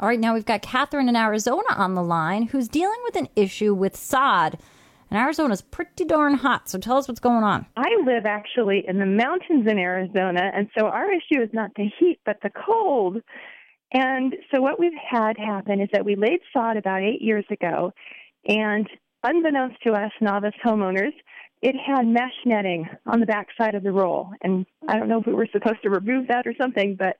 [0.00, 3.28] All right, now we've got Catherine in Arizona on the line who's dealing with an
[3.34, 4.56] issue with sod.
[5.10, 7.66] And Arizona's pretty darn hot, so tell us what's going on.
[7.76, 11.90] I live actually in the mountains in Arizona, and so our issue is not the
[11.98, 13.16] heat, but the cold.
[13.92, 17.92] And so what we've had happen is that we laid sod about eight years ago,
[18.46, 18.88] and
[19.24, 21.14] unbeknownst to us novice homeowners,
[21.60, 24.30] it had mesh netting on the back side of the roll.
[24.42, 27.16] And I don't know if we were supposed to remove that or something, but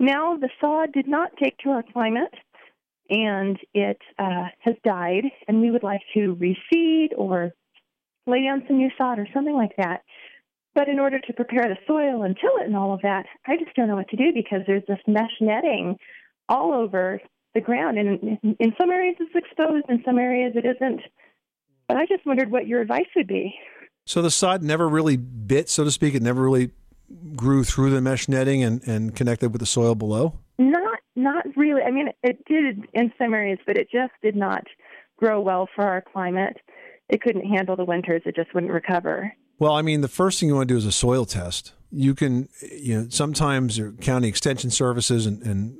[0.00, 2.34] now the sod did not take to our climate
[3.10, 7.52] and it uh, has died, and we would like to reseed or
[8.26, 10.02] lay down some new sod or something like that.
[10.74, 13.56] But in order to prepare the soil and till it and all of that, I
[13.56, 15.98] just don't know what to do because there's this mesh netting
[16.48, 17.20] all over
[17.54, 21.02] the ground, and in, in some areas it's exposed, in some areas it isn't.
[21.86, 23.54] But I just wondered what your advice would be.
[24.06, 26.14] So the sod never really bit, so to speak.
[26.14, 26.70] It never really
[27.36, 30.38] grew through the mesh netting and, and connected with the soil below.
[30.58, 31.82] Not not really.
[31.82, 34.64] I mean, it did in some areas, but it just did not
[35.16, 36.56] grow well for our climate.
[37.08, 38.22] It couldn't handle the winters.
[38.24, 39.32] It just wouldn't recover.
[39.58, 41.72] Well, I mean, the first thing you want to do is a soil test.
[41.90, 45.76] You can, you know, sometimes your county extension services and, and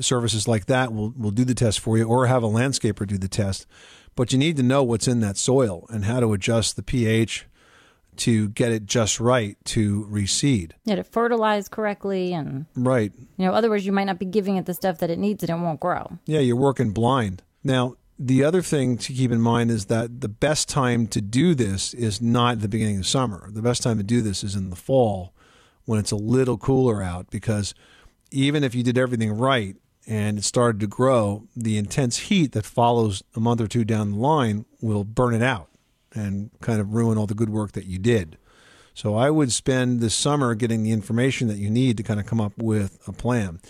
[0.00, 3.18] services like that will, will do the test for you or have a landscaper do
[3.18, 3.66] the test.
[4.14, 7.46] But you need to know what's in that soil and how to adjust the pH
[8.18, 10.72] to get it just right to reseed.
[10.84, 13.12] Yeah, to fertilize correctly and right.
[13.36, 15.50] You know, otherwise you might not be giving it the stuff that it needs and
[15.50, 16.18] it won't grow.
[16.26, 17.42] Yeah, you're working blind.
[17.62, 21.54] Now, the other thing to keep in mind is that the best time to do
[21.54, 23.48] this is not the beginning of summer.
[23.50, 25.34] The best time to do this is in the fall
[25.84, 27.74] when it's a little cooler out because
[28.30, 32.64] even if you did everything right and it started to grow, the intense heat that
[32.64, 35.68] follows a month or two down the line will burn it out
[36.16, 38.38] and kind of ruin all the good work that you did.
[38.94, 42.26] So I would spend this summer getting the information that you need to kind of
[42.26, 43.60] come up with a plan.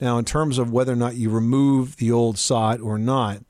[0.00, 3.42] Now, in terms of whether or not you remove the old sod or not,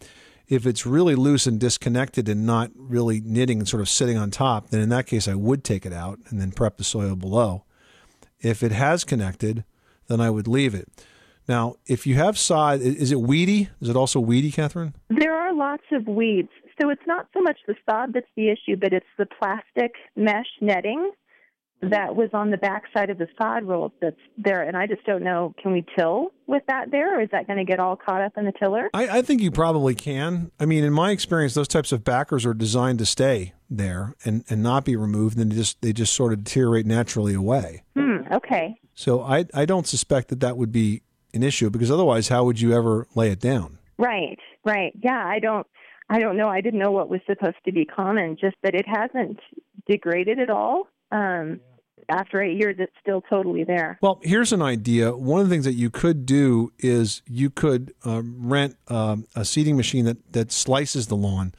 [0.48, 4.30] if it's really loose and disconnected and not really knitting and sort of sitting on
[4.30, 7.16] top, then in that case I would take it out and then prep the soil
[7.16, 7.64] below.
[8.40, 9.64] If it has connected,
[10.08, 10.88] then I would leave it.
[11.48, 13.68] Now, if you have sod, is it weedy?
[13.80, 14.94] Is it also weedy, Catherine?
[15.08, 16.48] There are lots of weeds.
[16.80, 20.46] So it's not so much the sod that's the issue, but it's the plastic mesh
[20.60, 21.10] netting
[21.82, 24.62] that was on the back side of the sod roll that's there.
[24.62, 27.58] And I just don't know, can we till with that there, or is that going
[27.58, 28.88] to get all caught up in the tiller?
[28.94, 30.50] I, I think you probably can.
[30.58, 34.44] I mean, in my experience, those types of backers are designed to stay there and,
[34.48, 37.82] and not be removed, and they just they just sort of deteriorate naturally away.
[37.94, 38.76] Hmm, okay.
[38.94, 41.02] So I I don't suspect that that would be
[41.34, 43.78] an issue because otherwise, how would you ever lay it down?
[43.98, 44.92] Right, right.
[45.02, 45.66] Yeah, I don't.
[46.08, 46.48] I don't know.
[46.48, 48.36] I didn't know what was supposed to be common.
[48.40, 49.40] Just that it hasn't
[49.88, 50.88] degraded at all.
[51.10, 51.60] Um,
[52.08, 53.98] after eight years, it's still totally there.
[54.00, 55.16] Well, here's an idea.
[55.16, 59.44] One of the things that you could do is you could um, rent um, a
[59.44, 61.54] seeding machine that, that slices the lawn.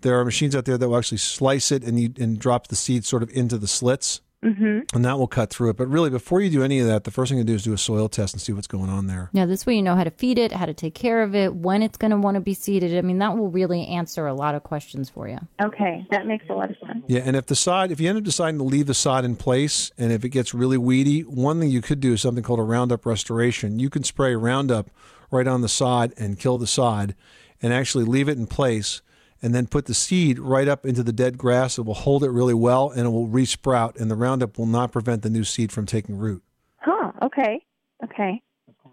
[0.00, 2.76] There are machines out there that will actually slice it and you and drop the
[2.76, 4.20] seed sort of into the slits.
[4.44, 4.94] Mm-hmm.
[4.94, 5.76] And that will cut through it.
[5.76, 7.72] But really, before you do any of that, the first thing to do is do
[7.72, 9.30] a soil test and see what's going on there.
[9.32, 11.54] Yeah, this way you know how to feed it, how to take care of it,
[11.54, 12.96] when it's going to want to be seeded.
[12.96, 15.38] I mean, that will really answer a lot of questions for you.
[15.62, 17.04] Okay, that makes a lot of sense.
[17.08, 19.36] Yeah, and if the sod, if you end up deciding to leave the sod in
[19.36, 22.60] place, and if it gets really weedy, one thing you could do is something called
[22.60, 23.78] a Roundup restoration.
[23.78, 24.90] You can spray Roundup
[25.30, 27.14] right on the sod and kill the sod,
[27.62, 29.00] and actually leave it in place
[29.44, 31.76] and then put the seed right up into the dead grass.
[31.76, 34.90] It will hold it really well and it will resprout, and the Roundup will not
[34.90, 36.42] prevent the new seed from taking root.
[36.78, 37.62] Huh, okay.
[38.02, 38.42] Okay.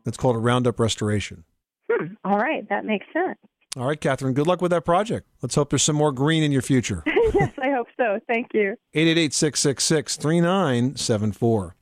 [0.06, 1.45] It's called a Roundup restoration.
[1.90, 2.16] Hmm.
[2.25, 3.38] All right, that makes sense.
[3.78, 5.25] All right, Catherine, good luck with that project.
[5.41, 7.01] Let's hope there's some more green in your future.
[7.34, 8.19] yes, I hope so.
[8.28, 8.75] Thank you.
[8.94, 11.75] 888 666 3974.